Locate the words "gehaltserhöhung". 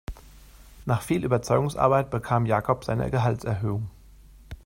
3.11-3.87